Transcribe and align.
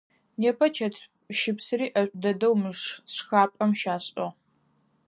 Непэ 0.41 0.67
чэтщыпсыри 0.75 1.87
ӏэшӏу 1.93 2.17
дэдэу 2.21 2.55
мы 2.61 2.71
шхапӏэм 3.13 3.71
щашӏыгъ. 3.79 4.27